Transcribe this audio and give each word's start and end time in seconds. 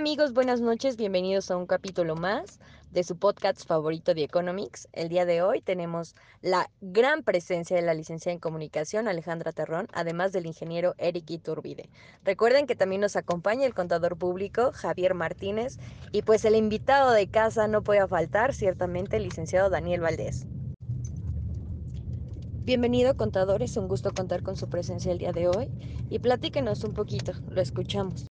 amigos, 0.00 0.32
buenas 0.32 0.62
noches, 0.62 0.96
bienvenidos 0.96 1.50
a 1.50 1.58
un 1.58 1.66
capítulo 1.66 2.16
más 2.16 2.58
de 2.90 3.04
su 3.04 3.18
podcast 3.18 3.66
favorito 3.66 4.14
de 4.14 4.22
Economics. 4.22 4.88
El 4.94 5.10
día 5.10 5.26
de 5.26 5.42
hoy 5.42 5.60
tenemos 5.60 6.14
la 6.40 6.70
gran 6.80 7.22
presencia 7.22 7.76
de 7.76 7.82
la 7.82 7.92
licenciada 7.92 8.32
en 8.32 8.40
comunicación 8.40 9.08
Alejandra 9.08 9.52
Terrón, 9.52 9.88
además 9.92 10.32
del 10.32 10.46
ingeniero 10.46 10.94
Eric 10.96 11.28
Iturbide. 11.28 11.90
Recuerden 12.24 12.66
que 12.66 12.76
también 12.76 13.02
nos 13.02 13.14
acompaña 13.14 13.66
el 13.66 13.74
contador 13.74 14.16
público 14.16 14.72
Javier 14.72 15.12
Martínez 15.12 15.76
y 16.12 16.22
pues 16.22 16.46
el 16.46 16.56
invitado 16.56 17.12
de 17.12 17.28
casa 17.28 17.68
no 17.68 17.82
puede 17.82 18.08
faltar, 18.08 18.54
ciertamente 18.54 19.18
el 19.18 19.24
licenciado 19.24 19.68
Daniel 19.68 20.00
Valdés. 20.00 20.46
Bienvenido 22.64 23.18
contador, 23.18 23.62
es 23.62 23.76
un 23.76 23.86
gusto 23.86 24.12
contar 24.12 24.42
con 24.42 24.56
su 24.56 24.66
presencia 24.70 25.12
el 25.12 25.18
día 25.18 25.32
de 25.32 25.48
hoy 25.48 25.68
y 26.08 26.20
platíquenos 26.20 26.84
un 26.84 26.94
poquito, 26.94 27.32
lo 27.50 27.60
escuchamos. 27.60 28.29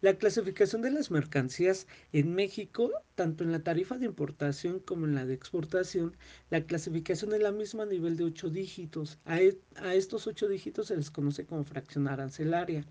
La 0.00 0.14
clasificación 0.14 0.80
de 0.82 0.92
las 0.92 1.10
mercancías 1.10 1.88
en 2.12 2.32
México, 2.32 2.92
tanto 3.16 3.42
en 3.42 3.50
la 3.50 3.64
tarifa 3.64 3.98
de 3.98 4.06
importación 4.06 4.78
como 4.78 5.06
en 5.06 5.16
la 5.16 5.26
de 5.26 5.34
exportación, 5.34 6.16
la 6.50 6.62
clasificación 6.62 7.34
es 7.34 7.40
la 7.40 7.50
misma 7.50 7.82
a 7.82 7.86
nivel 7.86 8.16
de 8.16 8.22
ocho 8.22 8.48
dígitos. 8.48 9.18
A, 9.24 9.40
e, 9.40 9.58
estos 9.94 10.28
ocho 10.28 10.46
dígitos 10.46 10.86
se 10.86 10.96
les 10.96 11.10
conoce 11.10 11.46
como 11.46 11.64
fracción 11.64 12.06
arancelaria. 12.06 12.84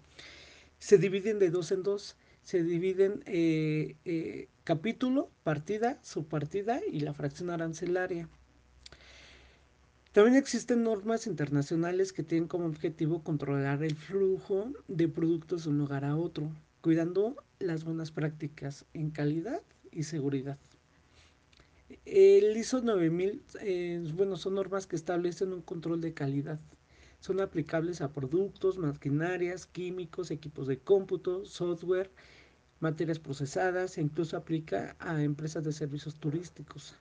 Se 0.79 0.97
dividen 0.97 1.39
de 1.39 1.49
dos 1.49 1.71
en 1.71 1.81
dos. 1.81 2.17
Se 2.43 2.61
dividen 2.61 3.23
eh, 3.25 3.95
eh, 4.03 4.49
capítulo, 4.65 5.31
partida, 5.43 5.99
subpartida 6.03 6.81
y 6.91 6.99
la 6.99 7.13
fracción 7.13 7.49
arancelaria. 7.51 8.27
También 10.11 10.35
existen 10.35 10.83
normas 10.83 11.25
internacionales 11.25 12.11
que 12.11 12.23
tienen 12.23 12.49
como 12.49 12.65
objetivo 12.65 13.23
controlar 13.23 13.81
el 13.81 13.95
flujo 13.95 14.73
de 14.89 15.07
productos 15.07 15.63
de 15.63 15.69
un 15.69 15.77
lugar 15.77 16.03
a 16.03 16.17
otro 16.17 16.51
cuidando 16.87 17.35
las 17.59 17.83
buenas 17.83 18.11
prácticas 18.11 18.85
en 18.93 19.11
calidad 19.11 19.61
y 19.91 20.03
seguridad. 20.03 20.57
El 22.05 22.55
ISO 22.55 22.79
9000, 22.81 23.43
eh, 23.59 24.09
bueno, 24.15 24.37
son 24.37 24.55
normas 24.55 24.87
que 24.87 24.95
establecen 24.95 25.51
un 25.51 25.61
control 25.61 25.99
de 25.99 26.13
calidad. 26.13 26.61
Son 27.19 27.41
aplicables 27.41 27.99
a 27.99 28.13
productos, 28.13 28.77
maquinarias, 28.77 29.67
químicos, 29.67 30.31
equipos 30.31 30.65
de 30.65 30.79
cómputo, 30.79 31.43
software, 31.43 32.09
materias 32.79 33.19
procesadas 33.19 33.97
e 33.97 34.01
incluso 34.01 34.37
aplica 34.37 34.95
a 34.99 35.21
empresas 35.21 35.65
de 35.65 35.73
servicios 35.73 36.15
turísticos, 36.15 36.95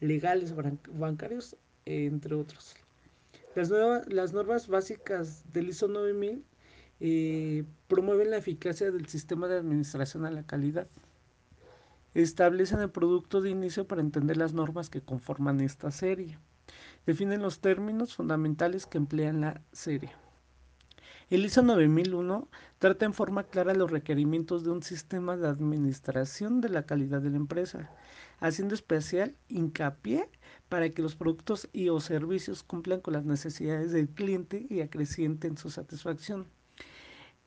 legales, 0.00 0.52
bancarios, 0.98 1.54
entre 1.84 2.34
otros. 2.34 2.74
Las, 3.54 3.70
las 4.08 4.32
normas 4.32 4.66
básicas 4.66 5.44
del 5.52 5.68
ISO 5.68 5.86
9000 5.86 6.44
eh, 7.00 7.64
promueven 7.86 8.30
la 8.30 8.38
eficacia 8.38 8.90
del 8.90 9.06
sistema 9.06 9.48
de 9.48 9.58
administración 9.58 10.24
a 10.26 10.30
la 10.30 10.42
calidad. 10.42 10.88
Establecen 12.14 12.80
el 12.80 12.90
producto 12.90 13.40
de 13.40 13.50
inicio 13.50 13.86
para 13.86 14.00
entender 14.00 14.36
las 14.36 14.52
normas 14.52 14.90
que 14.90 15.00
conforman 15.00 15.60
esta 15.60 15.90
serie. 15.90 16.38
Definen 17.06 17.42
los 17.42 17.60
términos 17.60 18.14
fundamentales 18.14 18.86
que 18.86 18.98
emplean 18.98 19.40
la 19.40 19.60
serie. 19.72 20.10
El 21.30 21.44
ISO 21.44 21.62
9001 21.62 22.48
trata 22.78 23.04
en 23.04 23.12
forma 23.12 23.44
clara 23.44 23.74
los 23.74 23.90
requerimientos 23.90 24.64
de 24.64 24.70
un 24.70 24.82
sistema 24.82 25.36
de 25.36 25.46
administración 25.46 26.62
de 26.62 26.70
la 26.70 26.84
calidad 26.84 27.20
de 27.20 27.28
la 27.28 27.36
empresa, 27.36 27.90
haciendo 28.40 28.74
especial 28.74 29.36
hincapié 29.48 30.30
para 30.70 30.88
que 30.88 31.02
los 31.02 31.16
productos 31.16 31.68
y 31.72 31.90
o 31.90 32.00
servicios 32.00 32.62
cumplan 32.62 33.00
con 33.02 33.12
las 33.12 33.26
necesidades 33.26 33.92
del 33.92 34.08
cliente 34.08 34.66
y 34.70 34.80
acrecienten 34.80 35.58
su 35.58 35.68
satisfacción. 35.68 36.46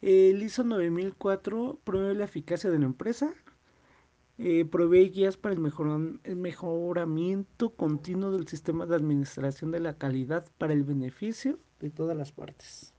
El 0.01 0.41
ISO 0.41 0.63
9004 0.63 1.79
promueve 1.83 2.15
la 2.15 2.25
eficacia 2.25 2.71
de 2.71 2.79
la 2.79 2.85
empresa, 2.85 3.35
eh, 4.39 4.65
provee 4.65 5.11
guías 5.11 5.37
para 5.37 5.53
el, 5.53 6.19
el 6.23 6.35
mejoramiento 6.37 7.69
continuo 7.75 8.31
del 8.31 8.47
sistema 8.47 8.87
de 8.87 8.95
administración 8.95 9.69
de 9.69 9.79
la 9.79 9.99
calidad 9.99 10.47
para 10.57 10.73
el 10.73 10.83
beneficio 10.83 11.59
de 11.79 11.91
todas 11.91 12.17
las 12.17 12.31
partes. 12.31 12.95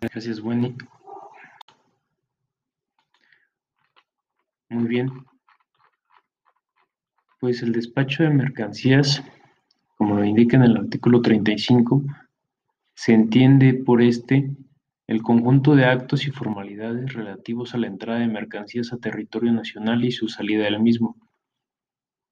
Gracias, 0.00 0.40
Wendy. 0.40 0.74
Muy 4.70 4.88
bien. 4.88 5.10
Pues 7.40 7.62
el 7.62 7.72
despacho 7.72 8.22
de 8.22 8.30
mercancías 8.30 9.22
lo 10.18 10.24
indica 10.24 10.56
en 10.56 10.64
el 10.64 10.76
artículo 10.76 11.22
35, 11.22 12.02
se 12.94 13.12
entiende 13.12 13.74
por 13.74 14.02
este 14.02 14.50
el 15.06 15.22
conjunto 15.22 15.74
de 15.74 15.86
actos 15.86 16.26
y 16.26 16.30
formalidades 16.30 17.14
relativos 17.14 17.74
a 17.74 17.78
la 17.78 17.86
entrada 17.86 18.20
de 18.20 18.26
mercancías 18.26 18.92
a 18.92 18.98
territorio 18.98 19.52
nacional 19.52 20.04
y 20.04 20.12
su 20.12 20.28
salida 20.28 20.64
del 20.64 20.80
mismo. 20.80 21.16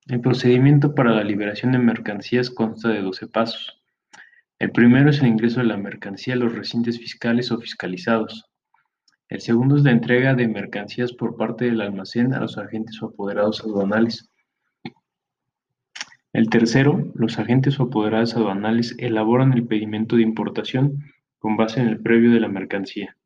El 0.09 0.21
procedimiento 0.21 0.95
para 0.95 1.13
la 1.13 1.25
liberación 1.25 1.73
de 1.73 1.79
mercancías 1.79 2.51
consta 2.51 2.91
de 2.91 3.01
12 3.01 3.29
pasos. 3.29 3.83
El 4.59 4.73
primero 4.73 5.11
es 5.11 5.21
el 5.21 5.29
ingreso 5.29 5.61
de 5.61 5.67
la 5.67 5.77
mercancía 5.77 6.35
a 6.35 6.37
los 6.37 6.53
recintos 6.53 6.99
fiscales 6.99 7.51
o 7.51 7.59
fiscalizados. 7.59 8.45
El 9.29 9.41
segundo 9.41 9.77
es 9.77 9.83
la 9.83 9.91
entrega 9.91 10.35
de 10.35 10.47
mercancías 10.47 11.13
por 11.13 11.37
parte 11.37 11.65
del 11.65 11.81
almacén 11.81 12.35
a 12.35 12.41
los 12.41 12.59
agentes 12.59 13.01
o 13.03 13.07
apoderados 13.07 13.63
aduanales. 13.63 14.31
El 16.37 16.51
tercero, 16.51 17.11
los 17.15 17.39
agentes 17.39 17.81
o 17.81 17.85
apoderados 17.85 18.37
aduanales 18.37 18.95
elaboran 18.99 19.55
el 19.55 19.67
pedimento 19.67 20.17
de 20.17 20.23
importación 20.23 21.03
con 21.39 21.57
base 21.57 21.81
en 21.81 21.89
el 21.89 22.03
previo 22.03 22.31
de 22.31 22.41
la 22.41 22.49
mercancía. 22.49 23.17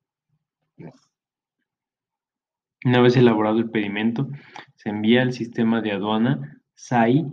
Una 2.84 3.00
vez 3.00 3.16
elaborado 3.16 3.58
el 3.58 3.68
pedimento, 3.68 4.28
se 4.76 4.90
envía 4.90 5.22
al 5.22 5.32
sistema 5.32 5.80
de 5.80 5.90
aduana 5.90 6.62
SAI 6.74 7.26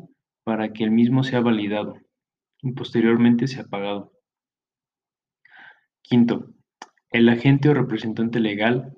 para 0.44 0.74
que 0.74 0.84
el 0.84 0.90
mismo 0.90 1.24
sea 1.24 1.42
validado 1.42 2.00
y 2.64 2.72
posteriormente 2.72 3.46
sea 3.46 3.66
pagado. 3.66 4.14
Quinto, 6.02 6.56
el 7.12 7.30
agente 7.30 7.70
o 7.70 7.76
representante 7.76 8.40
legal 8.40 8.96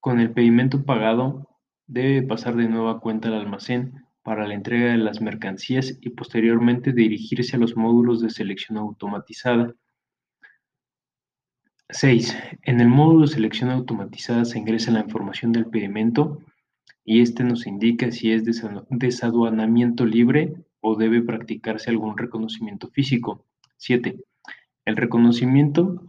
con 0.00 0.18
el 0.18 0.32
pedimento 0.32 0.84
pagado 0.84 1.60
debe 1.86 2.26
pasar 2.26 2.56
de 2.56 2.68
nuevo 2.68 2.88
a 2.88 3.00
cuenta 3.00 3.28
al 3.28 3.34
almacén 3.34 4.09
para 4.22 4.46
la 4.46 4.54
entrega 4.54 4.92
de 4.92 4.98
las 4.98 5.20
mercancías 5.20 5.98
y 6.00 6.10
posteriormente 6.10 6.92
dirigirse 6.92 7.56
a 7.56 7.58
los 7.58 7.76
módulos 7.76 8.20
de 8.20 8.30
selección 8.30 8.78
automatizada. 8.78 9.74
6. 11.88 12.36
En 12.62 12.80
el 12.80 12.88
módulo 12.88 13.22
de 13.22 13.32
selección 13.32 13.70
automatizada 13.70 14.44
se 14.44 14.58
ingresa 14.58 14.92
la 14.92 15.00
información 15.00 15.52
del 15.52 15.66
pedimento 15.66 16.40
y 17.04 17.20
este 17.20 17.42
nos 17.42 17.66
indica 17.66 18.10
si 18.12 18.32
es 18.32 18.44
desaduanamiento 18.90 20.04
libre 20.04 20.54
o 20.80 20.96
debe 20.96 21.22
practicarse 21.22 21.90
algún 21.90 22.16
reconocimiento 22.16 22.88
físico. 22.88 23.44
7. 23.76 24.20
El 24.84 24.96
reconocimiento, 24.96 26.02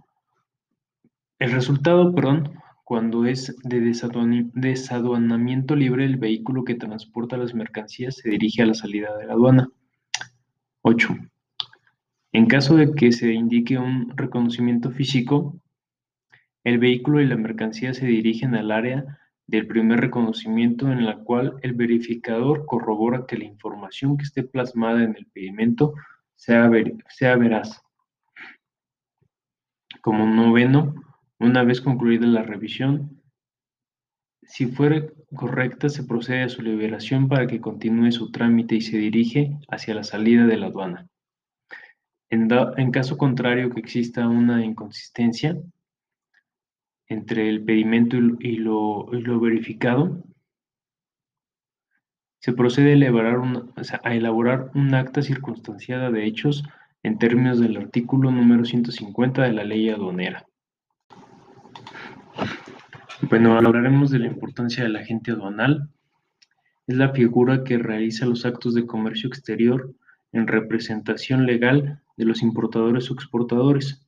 el 1.40 1.52
resultado, 1.52 2.14
perdón, 2.14 2.61
cuando 2.92 3.24
es 3.24 3.56
de 3.64 3.80
desaduanamiento 3.80 5.78
libre, 5.78 6.04
el 6.04 6.18
vehículo 6.18 6.66
que 6.66 6.76
transporta 6.76 7.38
las 7.38 7.54
mercancías 7.54 8.18
se 8.18 8.30
dirige 8.30 8.64
a 8.64 8.66
la 8.66 8.74
salida 8.74 9.16
de 9.16 9.28
la 9.28 9.32
aduana. 9.32 9.70
8. 10.82 11.16
En 12.34 12.48
caso 12.48 12.76
de 12.76 12.94
que 12.94 13.14
se 13.14 13.32
indique 13.32 13.78
un 13.78 14.12
reconocimiento 14.18 14.92
físico, 14.92 15.58
el 16.66 16.80
vehículo 16.80 17.22
y 17.22 17.28
la 17.28 17.38
mercancía 17.38 17.94
se 17.94 18.08
dirigen 18.08 18.56
al 18.56 18.72
área 18.72 19.20
del 19.48 19.68
primer 19.68 20.02
reconocimiento 20.02 20.92
en 20.92 21.06
la 21.06 21.20
cual 21.20 21.56
el 21.62 21.72
verificador 21.72 22.66
corrobora 22.66 23.26
que 23.26 23.38
la 23.38 23.46
información 23.46 24.18
que 24.18 24.26
esté 24.26 24.44
plasmada 24.44 25.02
en 25.02 25.16
el 25.16 25.28
pedimento 25.28 25.94
sea, 26.36 26.70
sea 27.08 27.38
veraz. 27.38 27.82
Como 30.02 30.26
noveno, 30.26 31.01
una 31.42 31.64
vez 31.64 31.82
concluida 31.82 32.28
la 32.28 32.44
revisión, 32.44 33.20
si 34.44 34.68
fuera 34.68 35.08
correcta, 35.36 35.90
se 35.90 36.04
procede 36.04 36.44
a 36.44 36.50
su 36.50 36.62
liberación 36.62 37.28
para 37.28 37.48
que 37.48 37.62
continúe 37.62 38.12
su 38.12 38.32
trámite 38.32 38.76
y 38.76 38.82
se 38.82 38.98
dirige 38.98 39.58
hacia 39.68 39.96
la 39.96 40.04
salida 40.04 40.46
de 40.46 40.58
la 40.58 40.68
aduana. 40.68 41.08
En, 42.30 42.92
caso 42.92 43.18
contrario 43.18 43.72
que 43.72 43.80
exista 43.80 44.28
una 44.28 44.64
inconsistencia 44.64 45.58
entre 47.08 47.50
el 47.50 47.64
pedimento 47.64 48.18
y 48.18 48.58
lo, 48.58 49.08
verificado, 49.40 50.24
se 52.40 52.54
procede 52.54 52.92
a 52.92 52.94
elaborar, 52.94 53.40
a 54.04 54.16
elaborar 54.16 54.72
un 54.76 54.94
acta 54.94 55.22
circunstanciada 55.22 56.10
de 56.10 56.26
hechos 56.26 56.64
en 57.04 57.18
términos 57.18 57.60
del 57.60 57.78
artículo 57.78 58.32
número 58.32 58.64
150 58.64 59.44
de 59.44 59.54
la 59.54 59.64
ley 59.64 59.90
aduanera. 59.90 60.48
Bueno, 63.30 63.56
hablaremos 63.56 64.10
de 64.10 64.20
la 64.20 64.28
importancia 64.28 64.84
del 64.84 64.96
agente 64.96 65.32
aduanal. 65.32 65.90
Es 66.88 66.98
la 66.98 67.10
figura 67.10 67.64
que 67.64 67.78
realiza 67.78 68.26
los 68.26 68.46
actos 68.46 68.74
de 68.74 68.88
comercio 68.88 69.28
exterior 69.28 69.94
en 70.32 70.48
representación 70.48 71.46
legal 71.46 72.02
de 72.18 72.26
los 72.26 72.42
importadores 72.42 73.10
o 73.10 73.14
exportadores. 73.14 74.06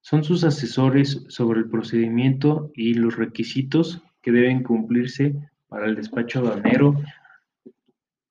Son 0.00 0.24
sus 0.24 0.42
asesores 0.42 1.24
sobre 1.28 1.60
el 1.60 1.70
procedimiento 1.70 2.72
y 2.74 2.94
los 2.94 3.16
requisitos 3.16 4.02
que 4.20 4.32
deben 4.32 4.64
cumplirse 4.64 5.36
para 5.68 5.86
el 5.86 5.94
despacho 5.94 6.40
aduanero 6.40 7.00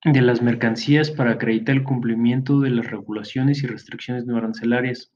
de 0.03 0.21
las 0.21 0.41
mercancías 0.41 1.11
para 1.11 1.31
acreditar 1.31 1.75
el 1.75 1.83
cumplimiento 1.83 2.59
de 2.59 2.71
las 2.71 2.91
regulaciones 2.91 3.63
y 3.63 3.67
restricciones 3.67 4.25
no 4.25 4.37
arancelarias. 4.37 5.11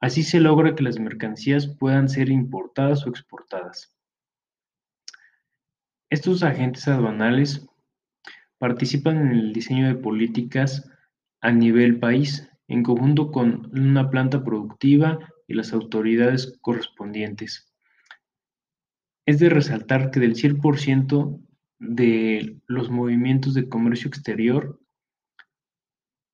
Así 0.00 0.22
se 0.22 0.40
logra 0.40 0.74
que 0.74 0.84
las 0.84 0.98
mercancías 0.98 1.66
puedan 1.66 2.08
ser 2.08 2.28
importadas 2.28 3.06
o 3.06 3.10
exportadas. 3.10 3.96
Estos 6.10 6.42
agentes 6.42 6.86
aduanales 6.88 7.68
participan 8.58 9.18
en 9.18 9.32
el 9.32 9.52
diseño 9.52 9.88
de 9.88 9.96
políticas 9.96 10.90
a 11.40 11.52
nivel 11.52 11.98
país, 11.98 12.48
en 12.68 12.82
conjunto 12.82 13.30
con 13.30 13.70
una 13.78 14.10
planta 14.10 14.44
productiva 14.44 15.18
y 15.46 15.54
las 15.54 15.72
autoridades 15.72 16.58
correspondientes. 16.60 17.72
Es 19.26 19.38
de 19.38 19.48
resaltar 19.48 20.10
que 20.10 20.20
del 20.20 20.34
100% 20.34 21.40
de 21.78 22.60
los 22.66 22.90
movimientos 22.90 23.54
de 23.54 23.68
comercio 23.68 24.08
exterior 24.08 24.80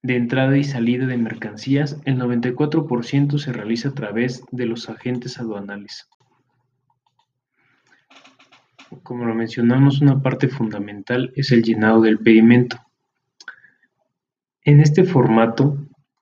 de 0.04 0.16
entrada 0.16 0.58
y 0.58 0.64
salida 0.64 1.06
de 1.06 1.16
mercancías, 1.16 1.98
el 2.04 2.18
94% 2.18 3.38
se 3.38 3.52
realiza 3.54 3.88
a 3.88 3.94
través 3.94 4.44
de 4.50 4.66
los 4.66 4.90
agentes 4.90 5.40
aduanales. 5.40 6.10
Como 9.02 9.24
lo 9.24 9.34
mencionamos, 9.34 10.02
una 10.02 10.20
parte 10.20 10.48
fundamental 10.48 11.32
es 11.36 11.52
el 11.52 11.62
llenado 11.62 12.02
del 12.02 12.18
pedimento. 12.18 12.76
En 14.62 14.82
este 14.82 15.04
formato, 15.04 15.78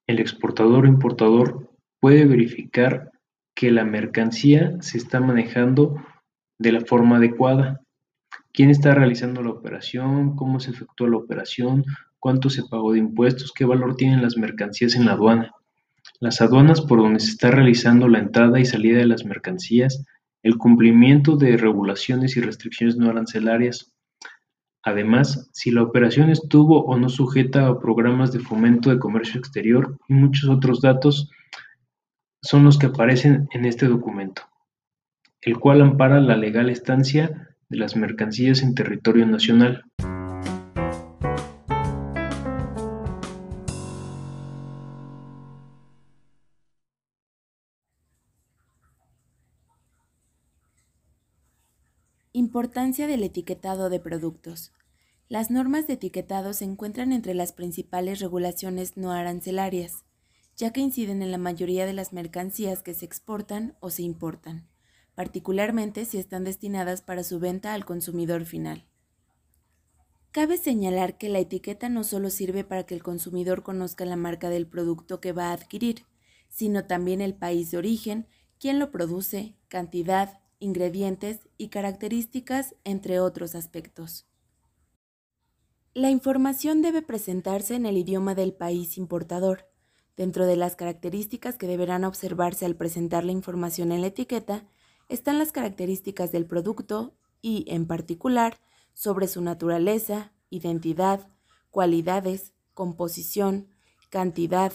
el 0.06 0.20
exportador 0.20 0.84
o 0.84 0.88
importador 0.88 1.68
puede 1.98 2.24
verificar 2.24 3.10
que 3.52 3.72
la 3.72 3.84
mercancía 3.84 4.76
se 4.80 4.96
está 4.96 5.18
manejando 5.18 6.00
de 6.56 6.70
la 6.70 6.82
forma 6.82 7.16
adecuada. 7.16 7.80
¿Quién 8.52 8.70
está 8.70 8.94
realizando 8.94 9.42
la 9.42 9.50
operación? 9.50 10.36
¿Cómo 10.36 10.60
se 10.60 10.70
efectúa 10.70 11.08
la 11.08 11.16
operación? 11.16 11.84
¿Cuánto 12.22 12.50
se 12.50 12.62
pagó 12.62 12.92
de 12.92 13.00
impuestos? 13.00 13.50
¿Qué 13.52 13.64
valor 13.64 13.96
tienen 13.96 14.22
las 14.22 14.36
mercancías 14.36 14.94
en 14.94 15.06
la 15.06 15.14
aduana? 15.14 15.50
Las 16.20 16.40
aduanas 16.40 16.80
por 16.80 17.00
donde 17.00 17.18
se 17.18 17.30
está 17.30 17.50
realizando 17.50 18.06
la 18.06 18.20
entrada 18.20 18.60
y 18.60 18.64
salida 18.64 18.98
de 18.98 19.06
las 19.06 19.24
mercancías 19.24 20.04
el 20.44 20.56
cumplimiento 20.56 21.34
de 21.34 21.56
regulaciones 21.56 22.36
y 22.36 22.40
restricciones 22.40 22.96
no 22.96 23.10
arancelarias. 23.10 23.92
Además, 24.84 25.50
si 25.52 25.72
la 25.72 25.82
operación 25.82 26.30
estuvo 26.30 26.84
o 26.84 26.96
no 26.96 27.08
sujeta 27.08 27.66
a 27.66 27.80
programas 27.80 28.32
de 28.32 28.38
fomento 28.38 28.90
de 28.90 29.00
comercio 29.00 29.40
exterior 29.40 29.98
y 30.06 30.14
muchos 30.14 30.48
otros 30.48 30.80
datos 30.80 31.28
son 32.40 32.62
los 32.62 32.78
que 32.78 32.86
aparecen 32.86 33.48
en 33.50 33.64
este 33.64 33.88
documento, 33.88 34.42
el 35.40 35.58
cual 35.58 35.80
ampara 35.82 36.20
la 36.20 36.36
legal 36.36 36.70
estancia 36.70 37.56
de 37.68 37.78
las 37.78 37.96
mercancías 37.96 38.62
en 38.62 38.76
territorio 38.76 39.26
nacional. 39.26 39.82
Importancia 52.34 53.06
del 53.06 53.24
etiquetado 53.24 53.90
de 53.90 54.00
productos. 54.00 54.72
Las 55.28 55.50
normas 55.50 55.86
de 55.86 55.94
etiquetado 55.94 56.54
se 56.54 56.64
encuentran 56.64 57.12
entre 57.12 57.34
las 57.34 57.52
principales 57.52 58.20
regulaciones 58.20 58.96
no 58.96 59.12
arancelarias, 59.12 60.06
ya 60.56 60.72
que 60.72 60.80
inciden 60.80 61.20
en 61.20 61.30
la 61.30 61.36
mayoría 61.36 61.84
de 61.84 61.92
las 61.92 62.14
mercancías 62.14 62.82
que 62.82 62.94
se 62.94 63.04
exportan 63.04 63.76
o 63.80 63.90
se 63.90 64.04
importan, 64.04 64.66
particularmente 65.14 66.06
si 66.06 66.16
están 66.16 66.44
destinadas 66.44 67.02
para 67.02 67.22
su 67.22 67.38
venta 67.38 67.74
al 67.74 67.84
consumidor 67.84 68.46
final. 68.46 68.86
Cabe 70.30 70.56
señalar 70.56 71.18
que 71.18 71.28
la 71.28 71.40
etiqueta 71.40 71.90
no 71.90 72.02
solo 72.02 72.30
sirve 72.30 72.64
para 72.64 72.86
que 72.86 72.94
el 72.94 73.02
consumidor 73.02 73.62
conozca 73.62 74.06
la 74.06 74.16
marca 74.16 74.48
del 74.48 74.66
producto 74.66 75.20
que 75.20 75.32
va 75.32 75.50
a 75.50 75.52
adquirir, 75.52 76.06
sino 76.48 76.86
también 76.86 77.20
el 77.20 77.34
país 77.34 77.70
de 77.70 77.76
origen, 77.76 78.26
quién 78.58 78.78
lo 78.78 78.90
produce, 78.90 79.54
cantidad, 79.68 80.41
ingredientes 80.62 81.48
y 81.58 81.68
características, 81.68 82.76
entre 82.84 83.20
otros 83.20 83.54
aspectos. 83.54 84.26
La 85.92 86.10
información 86.10 86.80
debe 86.80 87.02
presentarse 87.02 87.74
en 87.74 87.84
el 87.84 87.98
idioma 87.98 88.34
del 88.34 88.54
país 88.54 88.96
importador. 88.96 89.68
Dentro 90.16 90.46
de 90.46 90.56
las 90.56 90.76
características 90.76 91.58
que 91.58 91.66
deberán 91.66 92.04
observarse 92.04 92.64
al 92.64 92.76
presentar 92.76 93.24
la 93.24 93.32
información 93.32 93.92
en 93.92 94.00
la 94.00 94.06
etiqueta 94.06 94.66
están 95.08 95.38
las 95.38 95.52
características 95.52 96.32
del 96.32 96.46
producto 96.46 97.14
y, 97.42 97.64
en 97.68 97.86
particular, 97.86 98.58
sobre 98.94 99.26
su 99.26 99.42
naturaleza, 99.42 100.32
identidad, 100.48 101.28
cualidades, 101.70 102.54
composición, 102.72 103.68
cantidad, 104.10 104.72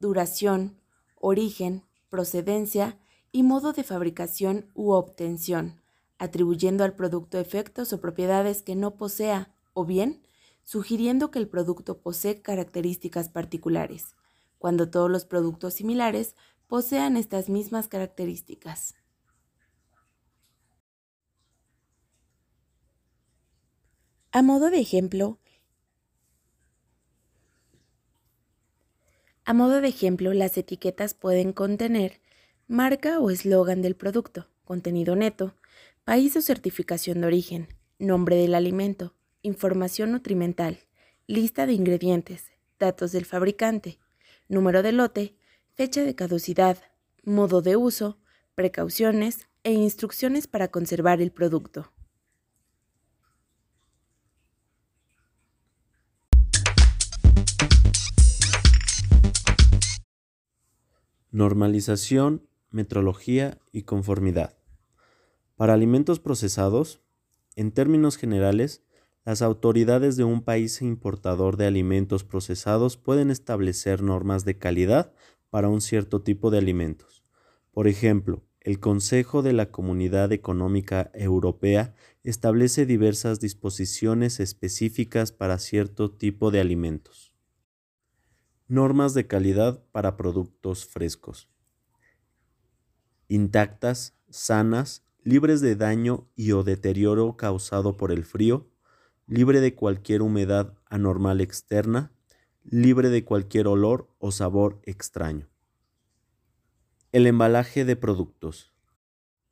duración, 0.00 0.80
origen, 1.14 1.84
procedencia 2.10 2.98
y 3.32 3.42
modo 3.42 3.72
de 3.72 3.84
fabricación 3.84 4.70
u 4.74 4.92
obtención, 4.92 5.80
atribuyendo 6.18 6.84
al 6.84 6.94
producto 6.94 7.38
efectos 7.38 7.92
o 7.92 8.00
propiedades 8.00 8.62
que 8.62 8.74
no 8.74 8.96
posea, 8.96 9.54
o 9.72 9.84
bien 9.84 10.22
sugiriendo 10.64 11.30
que 11.30 11.38
el 11.38 11.48
producto 11.48 11.98
posee 11.98 12.42
características 12.42 13.28
particulares, 13.28 14.16
cuando 14.58 14.90
todos 14.90 15.10
los 15.10 15.24
productos 15.24 15.74
similares 15.74 16.34
posean 16.66 17.16
estas 17.16 17.48
mismas 17.48 17.88
características. 17.88 18.94
A 24.30 24.42
modo 24.42 24.70
de 24.70 24.78
ejemplo, 24.78 25.38
a 29.46 29.54
modo 29.54 29.80
de 29.80 29.88
ejemplo, 29.88 30.34
las 30.34 30.58
etiquetas 30.58 31.14
pueden 31.14 31.54
contener 31.54 32.20
marca 32.68 33.18
o 33.18 33.30
eslogan 33.30 33.80
del 33.80 33.96
producto, 33.96 34.46
contenido 34.64 35.16
neto, 35.16 35.54
país 36.04 36.36
o 36.36 36.42
certificación 36.42 37.22
de 37.22 37.26
origen, 37.26 37.68
nombre 37.98 38.36
del 38.36 38.54
alimento, 38.54 39.14
información 39.40 40.12
nutrimental, 40.12 40.80
lista 41.26 41.64
de 41.64 41.72
ingredientes, 41.72 42.52
datos 42.78 43.10
del 43.10 43.24
fabricante, 43.24 43.98
número 44.48 44.82
de 44.82 44.92
lote, 44.92 45.34
fecha 45.72 46.02
de 46.02 46.14
caducidad, 46.14 46.76
modo 47.24 47.62
de 47.62 47.76
uso, 47.76 48.18
precauciones 48.54 49.48
e 49.64 49.72
instrucciones 49.72 50.46
para 50.46 50.68
conservar 50.68 51.22
el 51.22 51.32
producto. 51.32 51.90
Normalización 61.30 62.47
metrología 62.70 63.58
y 63.72 63.82
conformidad. 63.82 64.56
Para 65.56 65.74
alimentos 65.74 66.20
procesados, 66.20 67.00
en 67.56 67.72
términos 67.72 68.16
generales, 68.16 68.84
las 69.24 69.42
autoridades 69.42 70.16
de 70.16 70.24
un 70.24 70.42
país 70.42 70.80
importador 70.80 71.56
de 71.56 71.66
alimentos 71.66 72.24
procesados 72.24 72.96
pueden 72.96 73.30
establecer 73.30 74.02
normas 74.02 74.44
de 74.44 74.56
calidad 74.56 75.12
para 75.50 75.68
un 75.68 75.80
cierto 75.80 76.22
tipo 76.22 76.50
de 76.50 76.58
alimentos. 76.58 77.24
Por 77.72 77.88
ejemplo, 77.88 78.44
el 78.60 78.80
Consejo 78.80 79.42
de 79.42 79.52
la 79.52 79.70
Comunidad 79.70 80.32
Económica 80.32 81.10
Europea 81.14 81.94
establece 82.22 82.86
diversas 82.86 83.40
disposiciones 83.40 84.40
específicas 84.40 85.32
para 85.32 85.58
cierto 85.58 86.10
tipo 86.10 86.50
de 86.50 86.60
alimentos. 86.60 87.32
Normas 88.66 89.14
de 89.14 89.26
calidad 89.26 89.82
para 89.92 90.16
productos 90.16 90.86
frescos 90.86 91.48
intactas, 93.28 94.14
sanas, 94.30 95.04
libres 95.22 95.60
de 95.60 95.76
daño 95.76 96.26
y 96.34 96.52
o 96.52 96.64
deterioro 96.64 97.36
causado 97.36 97.96
por 97.96 98.10
el 98.10 98.24
frío, 98.24 98.66
libre 99.26 99.60
de 99.60 99.74
cualquier 99.74 100.22
humedad 100.22 100.74
anormal 100.86 101.40
externa, 101.40 102.12
libre 102.64 103.10
de 103.10 103.24
cualquier 103.24 103.68
olor 103.68 104.08
o 104.18 104.32
sabor 104.32 104.80
extraño. 104.84 105.48
El 107.12 107.26
embalaje 107.26 107.84
de 107.84 107.96
productos. 107.96 108.72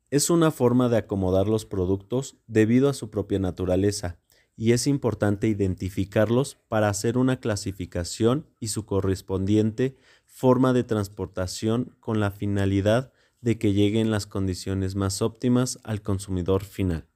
Es 0.09 0.29
una 0.29 0.51
forma 0.51 0.89
de 0.89 0.97
acomodar 0.97 1.47
los 1.47 1.65
productos 1.65 2.37
debido 2.47 2.89
a 2.89 2.93
su 2.93 3.09
propia 3.09 3.39
naturaleza 3.39 4.17
y 4.55 4.71
es 4.71 4.87
importante 4.87 5.47
identificarlos 5.47 6.57
para 6.67 6.89
hacer 6.89 7.17
una 7.17 7.39
clasificación 7.39 8.47
y 8.59 8.69
su 8.69 8.85
correspondiente 8.85 9.97
forma 10.25 10.73
de 10.73 10.83
transportación 10.83 11.95
con 11.99 12.19
la 12.19 12.31
finalidad 12.31 13.11
de 13.41 13.57
que 13.57 13.73
lleguen 13.73 14.11
las 14.11 14.25
condiciones 14.25 14.95
más 14.95 15.21
óptimas 15.21 15.79
al 15.83 16.01
consumidor 16.01 16.63
final. 16.63 17.07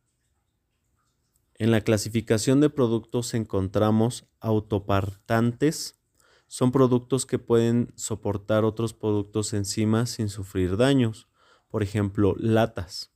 En 1.55 1.71
la 1.71 1.81
clasificación 1.81 2.59
de 2.59 2.69
productos 2.69 3.33
encontramos 3.33 4.25
autopartantes, 4.39 5.99
son 6.47 6.71
productos 6.71 7.25
que 7.25 7.39
pueden 7.39 7.93
soportar 7.95 8.65
otros 8.65 8.93
productos 8.93 9.53
encima 9.53 10.05
sin 10.05 10.27
sufrir 10.27 10.75
daños, 10.75 11.29
por 11.69 11.83
ejemplo, 11.83 12.35
latas. 12.37 13.11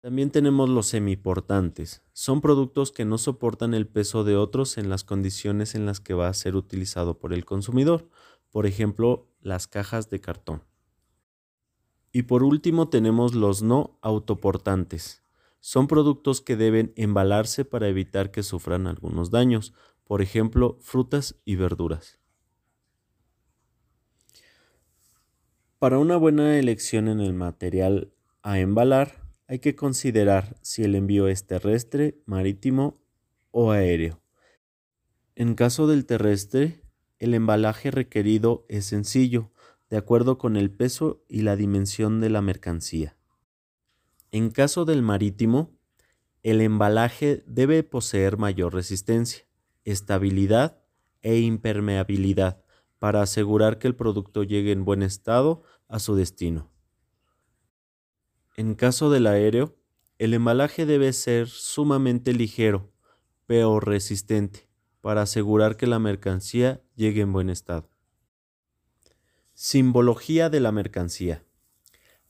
También 0.00 0.30
tenemos 0.30 0.68
los 0.68 0.86
semiportantes. 0.86 2.02
Son 2.12 2.40
productos 2.40 2.92
que 2.92 3.04
no 3.04 3.18
soportan 3.18 3.74
el 3.74 3.86
peso 3.86 4.24
de 4.24 4.36
otros 4.36 4.78
en 4.78 4.88
las 4.88 5.04
condiciones 5.04 5.74
en 5.74 5.84
las 5.84 6.00
que 6.00 6.14
va 6.14 6.28
a 6.28 6.34
ser 6.34 6.56
utilizado 6.56 7.18
por 7.18 7.32
el 7.32 7.44
consumidor, 7.44 8.08
por 8.50 8.66
ejemplo, 8.66 9.28
las 9.40 9.66
cajas 9.66 10.08
de 10.10 10.20
cartón. 10.20 10.62
Y 12.16 12.22
por 12.22 12.42
último 12.42 12.88
tenemos 12.88 13.34
los 13.34 13.62
no 13.62 13.98
autoportantes. 14.00 15.22
Son 15.60 15.86
productos 15.86 16.40
que 16.40 16.56
deben 16.56 16.94
embalarse 16.96 17.66
para 17.66 17.88
evitar 17.88 18.30
que 18.30 18.42
sufran 18.42 18.86
algunos 18.86 19.30
daños, 19.30 19.74
por 20.02 20.22
ejemplo, 20.22 20.78
frutas 20.80 21.34
y 21.44 21.56
verduras. 21.56 22.18
Para 25.78 25.98
una 25.98 26.16
buena 26.16 26.58
elección 26.58 27.08
en 27.08 27.20
el 27.20 27.34
material 27.34 28.14
a 28.40 28.60
embalar, 28.60 29.28
hay 29.46 29.58
que 29.58 29.76
considerar 29.76 30.56
si 30.62 30.84
el 30.84 30.94
envío 30.94 31.28
es 31.28 31.46
terrestre, 31.46 32.22
marítimo 32.24 32.98
o 33.50 33.72
aéreo. 33.72 34.22
En 35.34 35.54
caso 35.54 35.86
del 35.86 36.06
terrestre, 36.06 36.80
el 37.18 37.34
embalaje 37.34 37.90
requerido 37.90 38.64
es 38.70 38.86
sencillo, 38.86 39.50
de 39.90 39.96
acuerdo 39.96 40.38
con 40.38 40.56
el 40.56 40.70
peso 40.70 41.22
y 41.28 41.42
la 41.42 41.56
dimensión 41.56 42.20
de 42.20 42.30
la 42.30 42.42
mercancía. 42.42 43.16
En 44.30 44.50
caso 44.50 44.84
del 44.84 45.02
marítimo, 45.02 45.70
el 46.42 46.60
embalaje 46.60 47.44
debe 47.46 47.82
poseer 47.82 48.36
mayor 48.36 48.74
resistencia, 48.74 49.46
estabilidad 49.84 50.82
e 51.22 51.38
impermeabilidad 51.38 52.62
para 52.98 53.22
asegurar 53.22 53.78
que 53.78 53.88
el 53.88 53.94
producto 53.94 54.42
llegue 54.42 54.72
en 54.72 54.84
buen 54.84 55.02
estado 55.02 55.62
a 55.88 55.98
su 55.98 56.14
destino. 56.14 56.70
En 58.56 58.74
caso 58.74 59.10
del 59.10 59.26
aéreo, 59.26 59.76
el 60.18 60.34
embalaje 60.34 60.86
debe 60.86 61.12
ser 61.12 61.48
sumamente 61.48 62.32
ligero, 62.32 62.90
pero 63.46 63.80
resistente, 63.80 64.68
para 65.00 65.22
asegurar 65.22 65.76
que 65.76 65.86
la 65.86 65.98
mercancía 65.98 66.82
llegue 66.94 67.20
en 67.20 67.32
buen 67.32 67.50
estado. 67.50 67.95
Simbología 69.58 70.50
de 70.50 70.60
la 70.60 70.70
mercancía. 70.70 71.42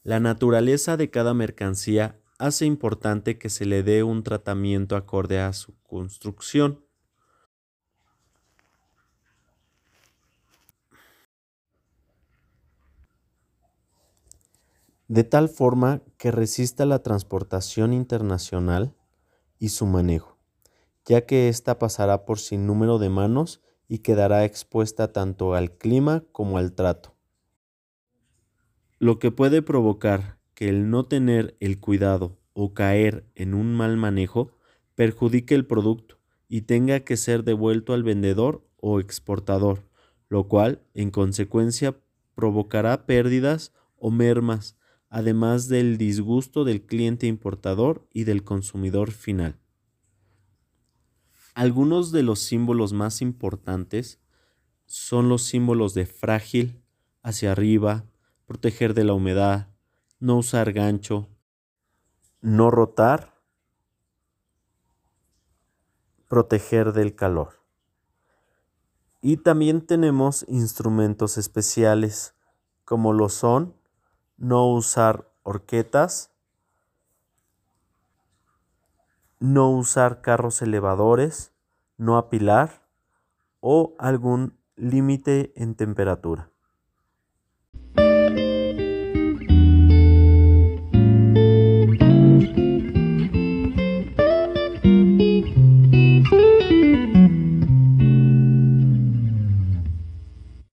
La 0.05 0.21
naturaleza 0.21 0.97
de 0.97 1.11
cada 1.11 1.35
mercancía 1.35 2.21
hace 2.39 2.67
importante 2.67 3.37
que 3.37 3.51
se 3.51 3.67
le 3.67 3.83
dé 3.83 4.05
un 4.05 4.23
tratamiento 4.23 4.95
acorde 4.95 5.41
a 5.41 5.53
su 5.53 5.77
construcción. 5.83 6.85
de 15.09 15.23
tal 15.23 15.49
forma 15.49 16.03
que 16.19 16.33
resista 16.33 16.85
la 16.85 17.01
transportación 17.01 17.93
internacional 17.93 18.95
y 19.61 19.69
su 19.69 19.87
manejo, 19.87 20.37
ya 21.05 21.27
que 21.27 21.49
ésta 21.49 21.79
pasará 21.79 22.25
por 22.25 22.41
sin 22.41 22.67
número 22.67 22.99
de 22.99 23.09
manos 23.09 23.63
y 23.89 23.99
quedará 23.99 24.45
expuesta 24.45 25.13
tanto 25.13 25.55
al 25.55 25.71
clima 25.79 26.25
como 26.33 26.59
al 26.59 26.73
trato. 26.73 27.16
Lo 28.99 29.19
que 29.19 29.31
puede 29.31 29.63
provocar 29.63 30.39
que 30.55 30.69
el 30.69 30.91
no 30.91 31.05
tener 31.05 31.57
el 31.61 31.79
cuidado 31.79 32.39
o 32.55 32.73
caer 32.73 33.27
en 33.35 33.55
un 33.55 33.75
mal 33.75 33.97
manejo 33.97 34.53
perjudique 34.95 35.55
el 35.55 35.67
producto 35.67 36.19
y 36.49 36.63
tenga 36.63 37.01
que 37.01 37.17
ser 37.17 37.45
devuelto 37.45 37.93
al 37.93 38.03
vendedor 38.03 38.67
o 38.79 39.01
exportador, 39.01 39.83
lo 40.29 40.49
cual, 40.49 40.83
en 40.95 41.11
consecuencia, 41.11 41.97
provocará 42.35 43.07
pérdidas 43.07 43.73
o 43.97 44.11
mermas 44.11 44.77
además 45.09 45.69
del 45.69 45.99
disgusto 45.99 46.65
del 46.65 46.83
cliente 46.83 47.27
importador 47.27 48.07
y 48.13 48.25
del 48.25 48.45
consumidor 48.45 49.11
final. 49.13 49.59
Algunos 51.55 52.13
de 52.13 52.23
los 52.23 52.41
símbolos 52.41 52.93
más 52.93 53.23
importantes 53.23 54.21
son 54.85 55.29
los 55.29 55.43
símbolos 55.43 55.95
de 55.95 56.07
frágil, 56.07 56.83
hacia 57.23 57.53
arriba, 57.53 58.05
proteger 58.47 58.95
de 58.95 59.05
la 59.05 59.15
humedad, 59.15 59.69
no 60.21 60.37
usar 60.37 60.73
gancho, 60.73 61.29
no 62.41 62.71
rotar, 62.71 63.35
proteger 66.29 66.93
del 66.93 67.15
calor. 67.15 67.61
Y 69.21 69.39
también 69.39 69.85
tenemos 69.85 70.45
instrumentos 70.49 71.39
especiales, 71.39 72.35
como 72.85 73.13
lo 73.13 73.29
son 73.29 73.75
no 74.37 74.71
usar 74.73 75.31
horquetas, 75.43 76.31
no 79.39 79.71
usar 79.71 80.21
carros 80.21 80.63
elevadores, 80.63 81.53
no 81.97 82.17
apilar 82.19 82.83
o 83.61 83.95
algún 83.99 84.59
límite 84.77 85.53
en 85.57 85.75
temperatura. 85.75 86.51